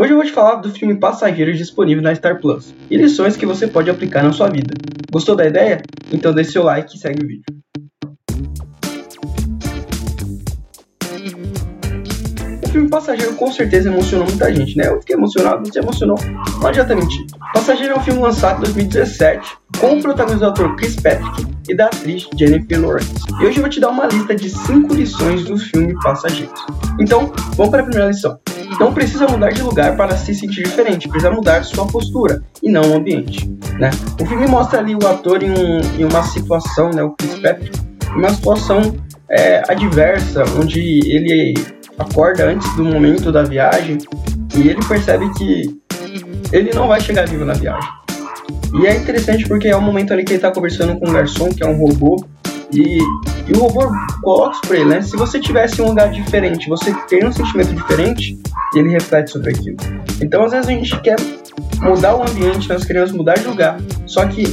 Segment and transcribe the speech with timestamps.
[0.00, 3.44] Hoje eu vou te falar do filme Passageiros disponível na Star Plus e lições que
[3.44, 4.72] você pode aplicar na sua vida.
[5.10, 5.82] Gostou da ideia?
[6.12, 7.42] Então deixe seu like e segue o vídeo.
[12.64, 14.86] O filme Passageiro com certeza emocionou muita gente, né?
[14.86, 16.16] Eu fiquei emocionado, você emocionou,
[16.60, 17.26] não adianta mentir.
[17.52, 21.74] Passageiro é um filme lançado em 2017 com o protagonista do ator Chris Patrick e
[21.74, 23.12] da atriz Jennifer Lawrence.
[23.40, 26.64] E hoje eu vou te dar uma lista de 5 lições do filme Passageiros.
[27.00, 28.38] Então, vamos para a primeira lição.
[28.78, 32.82] Não precisa mudar de lugar para se sentir diferente, precisa mudar sua postura e não
[32.92, 33.48] o ambiente.
[33.78, 33.90] Né?
[34.20, 37.78] O filme mostra ali o ator em, um, em uma situação, né, o Chris Patrick,
[38.14, 38.94] uma situação
[39.30, 41.54] é, adversa, onde ele
[41.98, 43.98] acorda antes do momento da viagem
[44.56, 45.76] e ele percebe que
[46.52, 47.90] ele não vai chegar vivo na viagem.
[48.80, 51.48] E é interessante porque é o momento ali que ele está conversando com um garçom,
[51.48, 52.16] que é um robô,
[52.72, 52.98] e,
[53.48, 55.02] e o robô ele, né?
[55.02, 58.38] Se você tivesse um lugar diferente, você tem um sentimento diferente,
[58.74, 59.76] ele reflete sobre aquilo.
[60.22, 61.16] Então, às vezes, a gente quer
[61.80, 64.44] mudar o ambiente, nós queremos mudar de lugar, só que,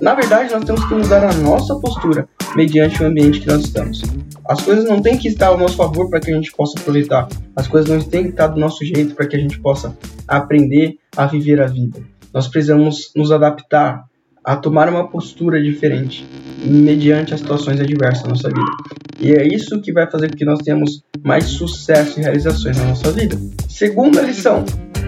[0.00, 4.02] na verdade, nós temos que mudar a nossa postura mediante o ambiente que nós estamos.
[4.48, 7.28] As coisas não têm que estar ao nosso favor para que a gente possa aproveitar.
[7.54, 10.96] As coisas não têm que estar do nosso jeito para que a gente possa aprender
[11.16, 12.00] a viver a vida.
[12.32, 14.04] Nós precisamos nos adaptar
[14.46, 16.24] a tomar uma postura diferente
[16.64, 18.70] mediante as situações adversas da nossa vida.
[19.18, 22.84] E é isso que vai fazer com que nós tenhamos mais sucesso e realizações na
[22.84, 23.36] nossa vida.
[23.68, 24.64] Segunda lição: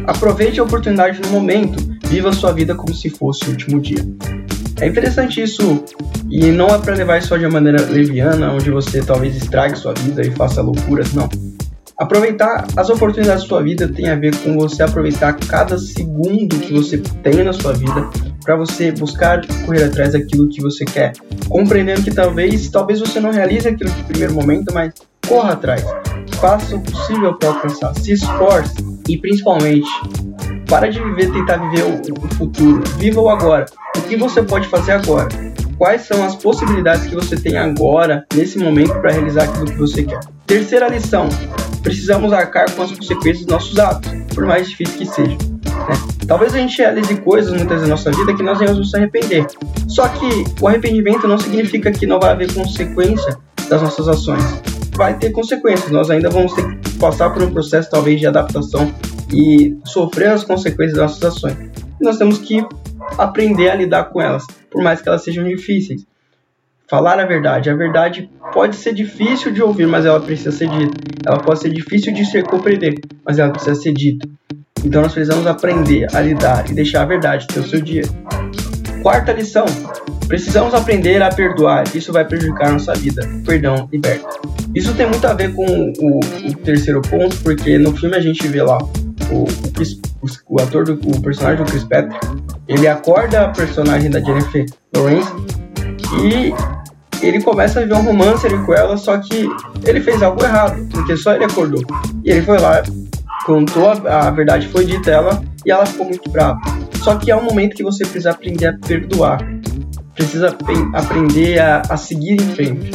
[0.06, 1.78] aproveite a oportunidade no momento,
[2.08, 4.04] viva sua vida como se fosse o último dia.
[4.80, 5.84] É interessante isso
[6.28, 9.92] e não é para levar só de uma maneira leviana, onde você talvez estrague sua
[9.94, 11.28] vida e faça loucuras, não.
[11.96, 16.72] Aproveitar as oportunidades da sua vida tem a ver com você aproveitar cada segundo que
[16.72, 18.08] você tem na sua vida
[18.48, 21.12] para você buscar correr atrás daquilo que você quer,
[21.50, 24.94] compreendendo que talvez talvez você não realize aquilo no primeiro momento, mas
[25.28, 25.84] corra atrás,
[26.36, 28.74] faça o possível para alcançar, se esforce
[29.06, 29.86] e principalmente
[30.66, 33.66] para de viver tentar viver o, o futuro, viva o agora.
[33.94, 35.28] O que você pode fazer agora?
[35.76, 40.04] Quais são as possibilidades que você tem agora, nesse momento, para realizar aquilo que você
[40.04, 40.20] quer?
[40.46, 41.28] Terceira lição:
[41.82, 45.57] precisamos arcar com as consequências dos nossos atos, por mais difícil que seja.
[45.78, 45.94] Né?
[46.26, 49.46] Talvez a gente realize coisas muitas vezes na nossa vida que nós venhamos nos arrepender.
[49.86, 54.42] Só que o arrependimento não significa que não vai haver consequência das nossas ações.
[54.96, 58.92] Vai ter consequências, nós ainda vamos ter que passar por um processo talvez de adaptação
[59.32, 61.56] e sofrer as consequências das nossas ações.
[62.00, 62.64] E nós temos que
[63.16, 66.06] aprender a lidar com elas, por mais que elas sejam difíceis.
[66.88, 67.68] Falar a verdade.
[67.68, 70.96] A verdade pode ser difícil de ouvir, mas ela precisa ser dita.
[71.26, 72.94] Ela pode ser difícil de ser compreender,
[73.24, 74.26] mas ela precisa ser dita.
[74.84, 78.02] Então nós precisamos aprender a lidar e deixar a verdade ter o seu dia.
[79.02, 79.66] Quarta lição:
[80.26, 81.84] precisamos aprender a perdoar.
[81.94, 83.28] Isso vai prejudicar nossa vida.
[83.44, 84.28] Perdão liberta.
[84.74, 88.46] Isso tem muito a ver com o, o terceiro ponto, porque no filme a gente
[88.46, 88.78] vê lá
[89.30, 92.18] o, o, o ator do o personagem do Chris Patrick,
[92.66, 95.32] ele acorda a personagem da Jennifer Lawrence
[96.22, 96.54] e
[97.22, 99.48] ele começa a viver um romance ali com ela, só que
[99.84, 101.82] ele fez algo errado, porque só ele acordou.
[102.24, 102.82] E ele foi lá,
[103.48, 106.60] contou a, a verdade, foi dita ela e ela ficou muito brava.
[107.02, 109.38] Só que é um momento que você precisa aprender a perdoar,
[110.14, 110.54] precisa
[110.92, 112.90] aprender a, a seguir em frente.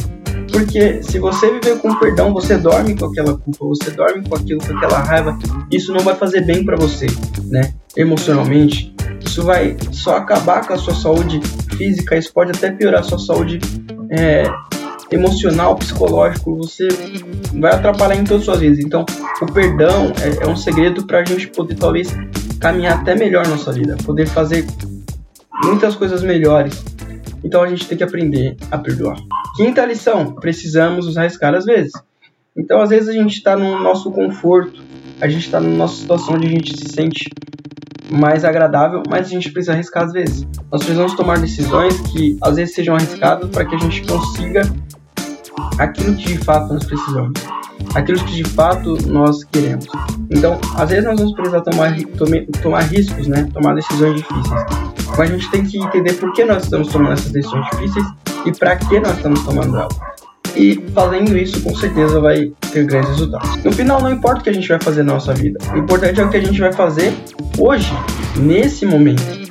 [0.52, 4.60] Porque se você viver com perdão, você dorme com aquela culpa, você dorme com aquilo,
[4.64, 5.36] com aquela raiva,
[5.72, 7.06] isso não vai fazer bem para você,
[7.46, 7.74] né?
[7.96, 8.94] Emocionalmente,
[9.26, 11.40] isso vai só acabar com a sua saúde
[11.76, 13.58] física, isso pode até piorar a sua saúde
[14.10, 14.44] é,
[15.14, 16.88] emocional, psicológico, você
[17.54, 18.78] vai atrapalhar em todas as suas vidas.
[18.78, 19.04] Então,
[19.40, 22.08] o perdão é, é um segredo para a gente poder talvez
[22.60, 24.66] caminhar até melhor nossa vida, poder fazer
[25.64, 26.82] muitas coisas melhores.
[27.42, 29.16] Então a gente tem que aprender a perdoar.
[29.56, 31.92] Quinta lição: precisamos nos arriscar às vezes.
[32.56, 34.80] Então, às vezes, a gente está no nosso conforto,
[35.20, 37.28] a gente está na nossa situação onde a gente se sente
[38.08, 40.46] mais agradável, mas a gente precisa arriscar às vezes.
[40.70, 44.62] Nós precisamos tomar decisões que às vezes sejam arriscadas para que a gente consiga
[45.78, 47.40] aquilo que de fato nós precisamos,
[47.94, 49.86] aquilo que de fato nós queremos.
[50.30, 51.94] Então, às vezes nós vamos precisar tomar,
[52.62, 53.48] tomar riscos, né?
[53.52, 54.64] tomar decisões difíceis.
[55.16, 58.06] Mas a gente tem que entender por que nós estamos tomando essas decisões difíceis
[58.44, 59.96] e para que nós estamos tomando elas.
[60.56, 63.56] E fazendo isso, com certeza vai ter grandes resultados.
[63.64, 66.20] No final, não importa o que a gente vai fazer na nossa vida, o importante
[66.20, 67.12] é o que a gente vai fazer
[67.58, 67.92] hoje,
[68.36, 69.43] nesse momento.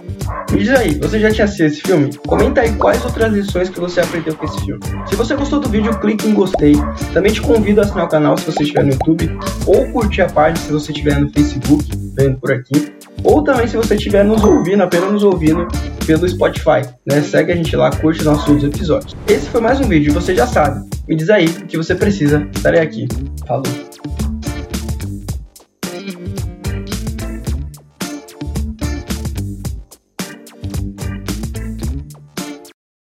[0.54, 2.16] Me diz aí, você já tinha assistido esse filme?
[2.28, 4.80] Comenta aí quais outras lições que você aprendeu com esse filme.
[5.08, 6.76] Se você gostou do vídeo, clique em gostei.
[7.12, 9.36] Também te convido a assinar o canal se você estiver no YouTube,
[9.66, 11.84] ou curtir a página se você estiver no Facebook,
[12.16, 12.94] vendo por aqui.
[13.24, 15.68] Ou também se você estiver nos ouvindo, apenas nos ouvindo
[16.06, 17.20] pelo Spotify, né?
[17.24, 19.16] Segue a gente lá, curte nossos episódios.
[19.28, 20.88] Esse foi mais um vídeo, você já sabe.
[21.08, 23.08] Me diz aí o que você precisa, estarei aqui.
[23.48, 23.64] Falou!